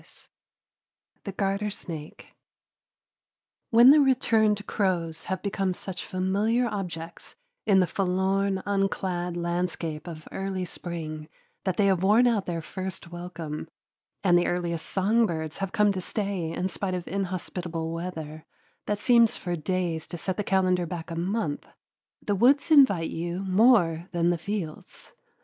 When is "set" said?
20.17-20.35